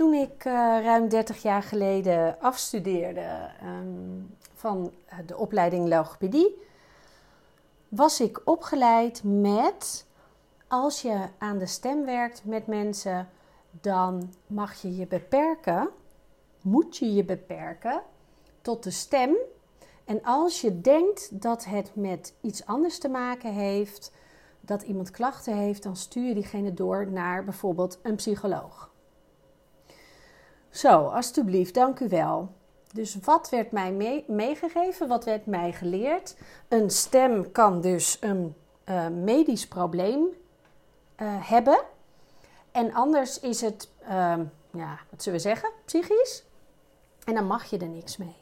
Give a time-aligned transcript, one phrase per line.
[0.00, 0.52] Toen ik uh,
[0.82, 4.92] ruim 30 jaar geleden afstudeerde um, van
[5.26, 6.56] de opleiding logopedie,
[7.88, 10.06] was ik opgeleid met
[10.68, 13.28] als je aan de stem werkt met mensen,
[13.70, 15.88] dan mag je je beperken,
[16.60, 18.02] moet je je beperken
[18.62, 19.36] tot de stem.
[20.04, 24.12] En als je denkt dat het met iets anders te maken heeft,
[24.60, 28.89] dat iemand klachten heeft, dan stuur je diegene door naar bijvoorbeeld een psycholoog.
[30.70, 32.48] Zo, alstublieft, dank u wel.
[32.92, 35.08] Dus wat werd mij meegegeven?
[35.08, 36.36] Wat werd mij geleerd?
[36.68, 40.26] Een stem kan dus een uh, medisch probleem
[41.16, 41.80] uh, hebben.
[42.72, 44.08] En anders is het, uh,
[44.70, 46.44] ja, wat zullen we zeggen, psychisch.
[47.24, 48.36] En dan mag je er niks mee.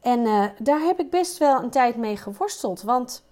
[0.00, 2.82] En uh, daar heb ik best wel een tijd mee geworsteld.
[2.82, 3.22] Want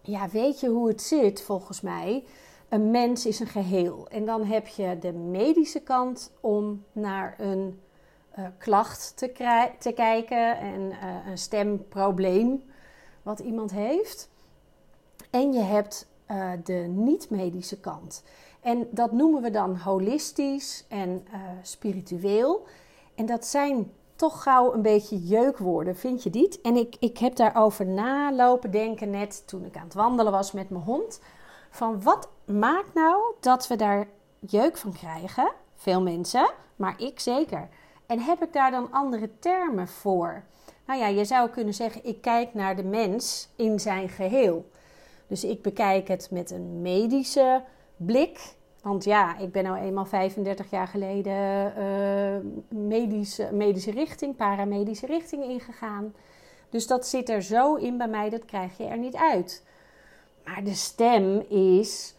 [0.00, 2.24] ja, weet je hoe het zit volgens mij?
[2.68, 4.06] Een mens is een geheel.
[4.08, 7.80] En dan heb je de medische kant om naar een
[8.38, 9.12] uh, klacht
[9.78, 12.62] te, kijken en uh, een stemprobleem
[13.22, 14.30] wat iemand heeft.
[15.30, 18.24] En je hebt uh, de niet-medische kant.
[18.60, 21.26] En dat noemen we dan holistisch en
[21.62, 22.66] spiritueel.
[23.14, 26.60] En dat zijn toch gauw een beetje jeukwoorden, vind je niet?
[26.60, 30.70] En ik, ik heb daarover nalopen denken net toen ik aan het wandelen was met
[30.70, 31.20] mijn hond.
[31.76, 35.52] Van wat maakt nou dat we daar jeuk van krijgen?
[35.74, 37.68] Veel mensen, maar ik zeker.
[38.06, 40.44] En heb ik daar dan andere termen voor?
[40.86, 44.70] Nou ja, je zou kunnen zeggen: ik kijk naar de mens in zijn geheel.
[45.26, 47.62] Dus ik bekijk het met een medische
[47.96, 48.54] blik.
[48.82, 55.44] Want ja, ik ben nou eenmaal 35 jaar geleden uh, medische, medische richting, paramedische richting
[55.44, 56.14] ingegaan.
[56.70, 59.64] Dus dat zit er zo in bij mij, dat krijg je er niet uit.
[60.46, 62.14] Maar de stem is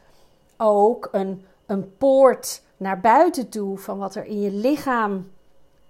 [0.57, 5.31] ook een, een poort naar buiten toe van wat er in je lichaam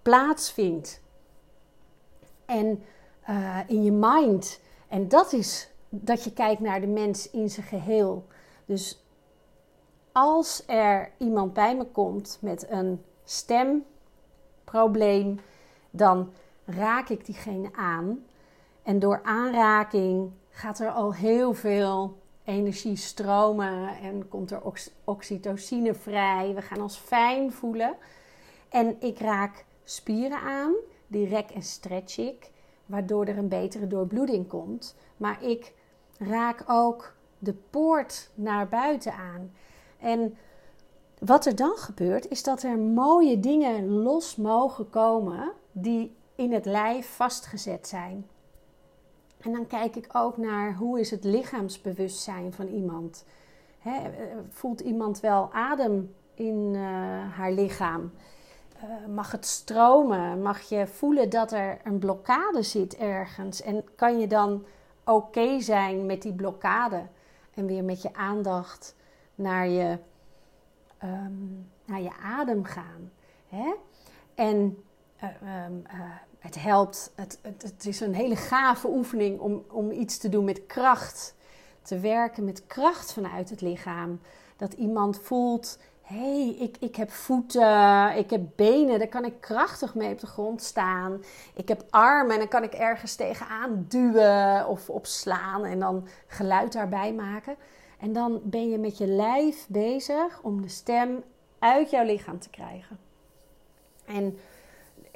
[0.01, 1.01] plaatsvindt.
[2.45, 2.83] En
[3.29, 4.59] uh, in je mind.
[4.87, 8.25] En dat is dat je kijkt naar de mens in zijn geheel.
[8.65, 9.03] Dus
[10.11, 15.39] als er iemand bij me komt met een stemprobleem,
[15.89, 16.31] dan
[16.65, 18.25] raak ik diegene aan.
[18.83, 24.61] En door aanraking gaat er al heel veel energie stromen en komt er
[25.03, 26.53] oxytocine vrij.
[26.55, 27.95] We gaan ons fijn voelen.
[28.69, 30.73] En ik raak spieren aan,
[31.07, 32.51] die rek en stretch ik,
[32.85, 34.95] waardoor er een betere doorbloeding komt.
[35.17, 35.73] Maar ik
[36.17, 39.51] raak ook de poort naar buiten aan.
[39.99, 40.37] En
[41.19, 46.65] wat er dan gebeurt, is dat er mooie dingen los mogen komen die in het
[46.65, 48.27] lijf vastgezet zijn.
[49.47, 53.25] En dan kijk ik ook naar hoe is het lichaamsbewustzijn van iemand.
[53.79, 54.01] He,
[54.49, 56.81] voelt iemand wel adem in uh,
[57.33, 58.11] haar lichaam?
[58.83, 60.41] Uh, mag het stromen?
[60.41, 63.61] Mag je voelen dat er een blokkade zit ergens?
[63.61, 64.65] En kan je dan
[65.05, 67.01] oké zijn met die blokkade?
[67.53, 68.95] En weer met je aandacht
[69.35, 69.97] naar je,
[71.03, 73.11] um, naar je adem gaan.
[73.47, 73.73] Hè?
[74.35, 74.83] En
[75.23, 76.01] uh, um, uh,
[76.39, 80.65] het helpt, het, het, is een hele gave oefening om, om iets te doen met
[80.65, 81.35] kracht.
[81.81, 84.19] Te werken met kracht vanuit het lichaam.
[84.57, 89.95] Dat iemand voelt, hey, ik, ik heb voeten, ik heb benen, daar kan ik krachtig
[89.95, 91.23] mee op de grond staan.
[91.53, 96.73] Ik heb armen en dan kan ik ergens tegenaan duwen of opslaan en dan geluid
[96.73, 97.55] daarbij maken.
[97.99, 101.23] En dan ben je met je lijf bezig om de stem
[101.59, 102.99] uit jouw lichaam te krijgen.
[104.05, 104.37] En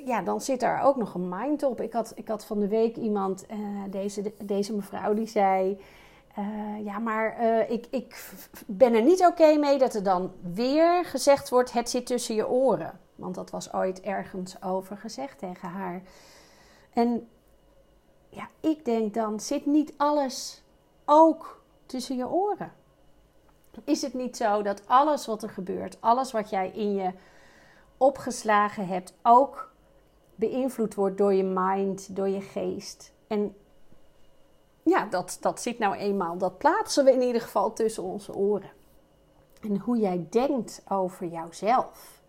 [0.06, 1.82] ja, dan zit er ook nog een mind op.
[1.82, 3.58] Ik had, ik had van de week iemand, uh,
[3.90, 5.82] deze, deze mevrouw, die zei:
[6.38, 8.32] uh, Ja, maar uh, ik, ik
[8.68, 12.50] ben er niet oké mee dat er dan weer gezegd wordt: Het zit tussen je
[12.50, 13.00] oren.
[13.16, 16.02] Want dat was ooit ergens over gezegd tegen haar.
[16.94, 17.30] En
[18.30, 20.64] ja, ik denk dan: zit niet alles
[21.06, 22.72] ook tussen je oren?
[23.84, 27.12] Is het niet zo dat alles wat er gebeurt, alles wat jij in je
[27.98, 29.71] opgeslagen hebt, ook
[30.50, 33.14] beïnvloed wordt door je mind, door je geest?
[33.28, 33.56] En
[34.84, 38.72] ja, dat, dat zit nou eenmaal, dat plaatsen we in ieder geval tussen onze oren.
[39.62, 42.22] En hoe jij denkt over jouzelf.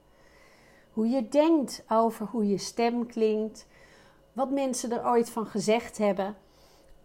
[0.93, 3.67] Hoe je denkt over hoe je stem klinkt.
[4.33, 6.37] Wat mensen er ooit van gezegd hebben.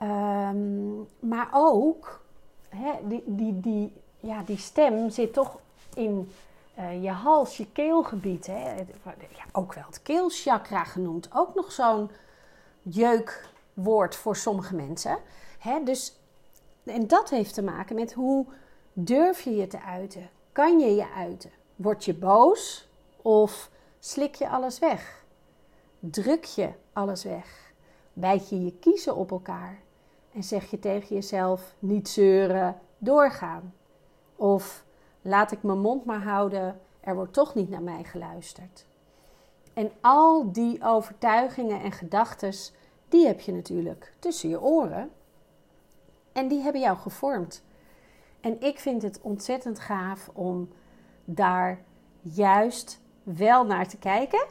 [0.01, 2.21] Um, maar ook
[2.69, 5.59] hè, die, die, die, ja, die stem zit toch
[5.93, 6.31] in
[6.77, 8.47] uh, je hals, je keelgebied.
[8.47, 8.75] Hè?
[9.15, 11.29] Ja, ook wel het keelchakra genoemd.
[11.33, 12.11] Ook nog zo'n
[12.81, 15.17] jeukwoord voor sommige mensen.
[15.59, 15.83] Hè?
[15.83, 16.15] Dus,
[16.83, 18.45] en dat heeft te maken met hoe
[18.93, 20.29] durf je je te uiten?
[20.51, 21.51] Kan je je uiten?
[21.75, 22.89] Word je boos
[23.21, 23.69] Of
[23.99, 25.25] slik je alles weg?
[25.99, 27.73] Druk je alles weg?
[28.13, 29.79] Bijt je je kiezen op elkaar?
[30.33, 33.73] En zeg je tegen jezelf: niet zeuren, doorgaan?
[34.35, 34.85] Of
[35.27, 38.85] laat ik mijn mond maar houden, er wordt toch niet naar mij geluisterd.
[39.73, 42.53] En al die overtuigingen en gedachten,
[43.09, 45.09] die heb je natuurlijk tussen je oren.
[46.31, 47.63] En die hebben jou gevormd.
[48.41, 50.69] En ik vind het ontzettend gaaf om
[51.25, 51.81] daar
[52.21, 54.45] juist wel naar te kijken.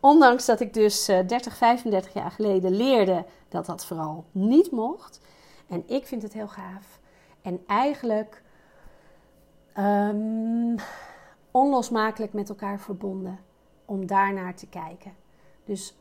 [0.00, 5.20] Ondanks dat ik dus 30, eh, 35 jaar geleden leerde dat dat vooral niet mocht.
[5.68, 7.00] En ik vind het heel gaaf.
[7.42, 8.42] En eigenlijk
[9.78, 10.76] um,
[11.50, 13.38] onlosmakelijk met elkaar verbonden
[13.84, 15.14] om daarnaar te kijken.
[15.64, 15.96] Dus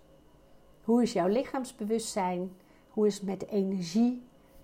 [0.83, 2.55] hoe is jouw lichaamsbewustzijn?
[2.89, 4.23] Hoe is het met energie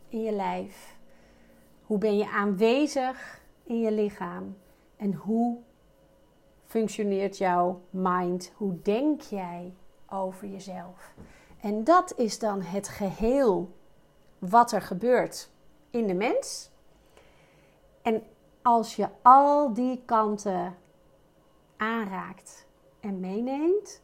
[0.10, 0.98] in je lijf?
[1.86, 4.58] Hoe ben je aanwezig in je lichaam?
[4.96, 5.58] En hoe
[6.66, 8.52] functioneert jouw mind?
[8.56, 9.74] Hoe denk jij
[10.10, 11.14] over jezelf?
[11.62, 13.76] En dat is dan het geheel
[14.40, 15.50] wat er gebeurt
[15.90, 16.72] in de mens.
[18.02, 18.24] En
[18.62, 20.76] als je al die kanten
[21.78, 22.66] aanraakt
[23.00, 24.02] en meeneemt,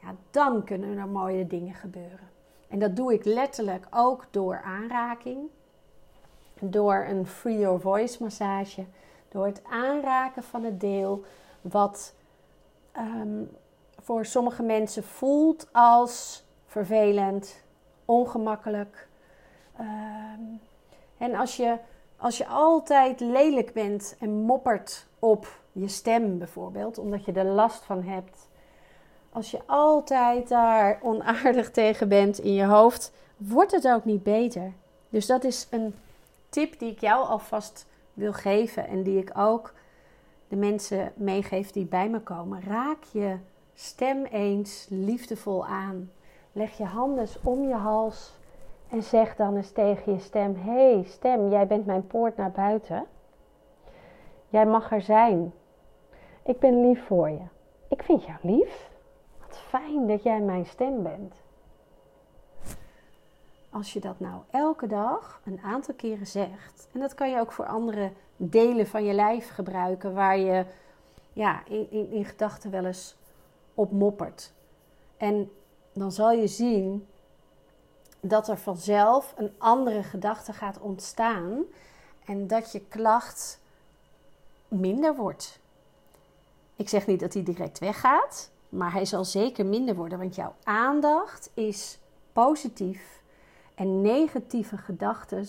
[0.00, 2.28] ja, dan kunnen er mooie dingen gebeuren.
[2.68, 5.48] En dat doe ik letterlijk ook door aanraking,
[6.60, 8.86] door een free your voice massage,
[9.28, 11.24] door het aanraken van het deel
[11.60, 12.14] wat
[12.92, 13.42] ehm,
[13.98, 17.64] voor sommige mensen voelt als vervelend,
[18.04, 19.08] ongemakkelijk.
[19.76, 20.40] Ehm,
[21.18, 21.78] en als je,
[22.16, 27.84] als je altijd lelijk bent en moppert op je stem bijvoorbeeld, omdat je er last
[27.84, 28.48] van hebt.
[29.32, 34.72] Als je altijd daar onaardig tegen bent in je hoofd, wordt het ook niet beter.
[35.08, 35.94] Dus dat is een
[36.48, 39.74] tip die ik jou alvast wil geven en die ik ook
[40.48, 42.62] de mensen meegeef die bij me komen.
[42.62, 43.36] Raak je
[43.74, 46.10] stem eens liefdevol aan.
[46.52, 48.32] Leg je handen om je hals
[48.88, 53.06] en zeg dan eens tegen je stem: hey, stem, jij bent mijn poort naar buiten.
[54.48, 55.52] Jij mag er zijn.
[56.42, 57.42] Ik ben lief voor je.
[57.88, 58.90] Ik vind jou lief.
[59.40, 61.34] Wat fijn dat jij mijn stem bent.
[63.70, 67.52] Als je dat nou elke dag een aantal keren zegt, en dat kan je ook
[67.52, 70.64] voor andere delen van je lijf gebruiken waar je
[71.32, 73.16] ja, in, in, in gedachten wel eens
[73.74, 74.52] op moppert.
[75.16, 75.50] En
[75.92, 77.06] dan zal je zien
[78.20, 81.62] dat er vanzelf een andere gedachte gaat ontstaan
[82.24, 83.60] en dat je klacht
[84.68, 85.58] minder wordt.
[86.76, 90.54] Ik zeg niet dat hij direct weggaat, maar hij zal zeker minder worden, want jouw
[90.62, 91.98] aandacht is
[92.32, 93.22] positief
[93.74, 95.46] en negatieve gedachten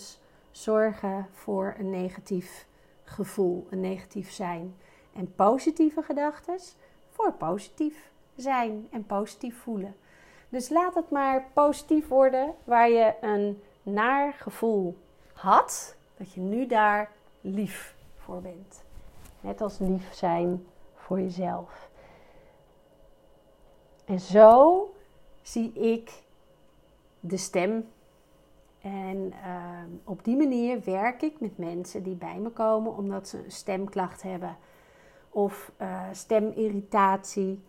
[0.50, 2.66] zorgen voor een negatief
[3.04, 4.76] gevoel, een negatief zijn.
[5.12, 6.58] En positieve gedachten
[7.08, 9.96] voor positief zijn en positief voelen.
[10.48, 14.96] Dus laat het maar positief worden waar je een naar gevoel
[15.32, 17.10] had, dat je nu daar
[17.40, 18.82] lief voor bent.
[19.40, 21.88] Net als lief zijn voor jezelf.
[24.04, 24.94] En zo
[25.42, 26.22] zie ik
[27.20, 27.88] de stem.
[28.80, 33.44] En ehm, op die manier werk ik met mensen die bij me komen omdat ze
[33.44, 34.56] een stemklacht hebben.
[35.30, 37.62] Of uh, stemirritatie.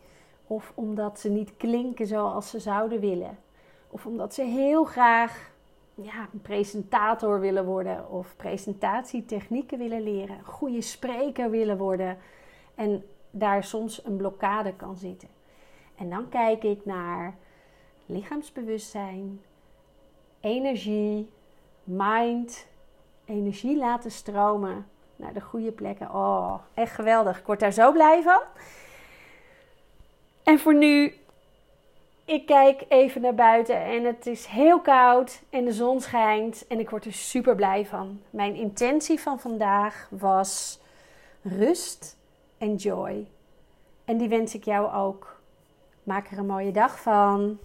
[0.52, 3.38] Of omdat ze niet klinken zoals ze zouden willen.
[3.90, 5.52] Of omdat ze heel graag
[5.96, 8.10] ja, een presentator willen worden.
[8.10, 10.44] Of presentatietechnieken willen leren.
[10.44, 12.18] Goede spreker willen worden.
[12.76, 15.28] En daar soms een blokkade kan zitten.
[15.96, 17.36] En dan kijk ik naar
[18.06, 19.42] lichaamsbewustzijn,
[20.40, 21.30] energie,
[21.84, 22.68] mind,
[23.26, 26.14] energie laten stromen naar de goede plekken.
[26.14, 27.40] Oh, echt geweldig.
[27.40, 28.42] Ik word daar zo blij van.
[30.44, 31.14] En voor nu,
[32.26, 36.80] ik kijk even naar buiten en het is heel koud en de zon schijnt en
[36.80, 38.22] ik word er super blij van.
[38.30, 40.80] Mijn intentie van vandaag was
[41.42, 42.18] rust
[42.58, 43.28] en joy.
[44.06, 45.42] En die wens ik jou ook.
[46.04, 47.60] Maak er een mooie dag van.